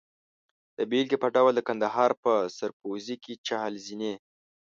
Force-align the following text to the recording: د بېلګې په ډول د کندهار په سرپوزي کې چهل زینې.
د 0.77 0.79
بېلګې 0.89 1.17
په 1.23 1.27
ډول 1.35 1.51
د 1.55 1.61
کندهار 1.67 2.11
په 2.23 2.31
سرپوزي 2.57 3.15
کې 3.23 3.33
چهل 3.47 3.73
زینې. 3.85 4.13